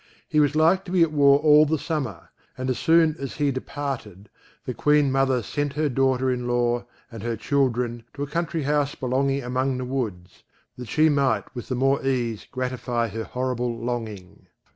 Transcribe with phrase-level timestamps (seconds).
[0.27, 3.51] He was like to be at war all the summer, and as soon as he
[3.51, 4.29] departed,
[4.65, 8.95] the Queen mother sent her daughter in law and her children to a country house
[8.99, 10.41] among the woods,
[10.75, 14.47] that she might with the more ease gratify her horrible longing.